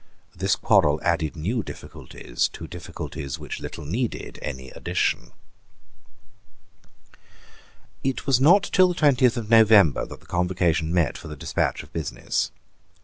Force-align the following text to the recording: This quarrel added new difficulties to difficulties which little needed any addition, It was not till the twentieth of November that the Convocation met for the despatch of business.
This 0.35 0.55
quarrel 0.55 0.99
added 1.03 1.35
new 1.35 1.61
difficulties 1.61 2.47
to 2.53 2.65
difficulties 2.65 3.37
which 3.37 3.59
little 3.59 3.85
needed 3.85 4.39
any 4.41 4.71
addition, 4.71 5.31
It 8.03 8.25
was 8.25 8.41
not 8.41 8.63
till 8.63 8.87
the 8.87 8.95
twentieth 8.95 9.37
of 9.37 9.51
November 9.51 10.03
that 10.07 10.19
the 10.19 10.25
Convocation 10.25 10.91
met 10.91 11.19
for 11.19 11.27
the 11.27 11.35
despatch 11.35 11.83
of 11.83 11.93
business. 11.93 12.49